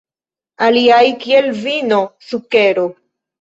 Aliaj, 0.67 1.03
kiel 1.25 1.51
vino, 1.59 2.01
sukero. 2.31 2.89